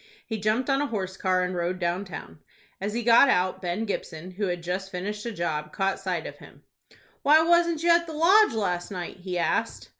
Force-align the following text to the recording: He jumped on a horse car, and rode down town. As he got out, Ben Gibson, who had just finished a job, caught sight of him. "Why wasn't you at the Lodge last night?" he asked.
He 0.25 0.39
jumped 0.39 0.67
on 0.67 0.81
a 0.81 0.87
horse 0.87 1.15
car, 1.15 1.43
and 1.43 1.53
rode 1.53 1.77
down 1.77 2.05
town. 2.05 2.39
As 2.81 2.95
he 2.95 3.03
got 3.03 3.29
out, 3.29 3.61
Ben 3.61 3.85
Gibson, 3.85 4.31
who 4.31 4.47
had 4.47 4.63
just 4.63 4.89
finished 4.89 5.27
a 5.27 5.31
job, 5.31 5.71
caught 5.71 5.99
sight 5.99 6.25
of 6.25 6.39
him. 6.39 6.63
"Why 7.21 7.43
wasn't 7.43 7.83
you 7.83 7.91
at 7.91 8.07
the 8.07 8.13
Lodge 8.13 8.53
last 8.55 8.89
night?" 8.89 9.17
he 9.17 9.37
asked. 9.37 9.89